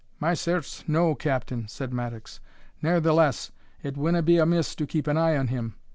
[0.19, 2.39] "My certes, no, Captain," said Mattocks;
[2.81, 3.51] "ne'ertheless,
[3.83, 5.75] it winna be amiss to keep an eye on him.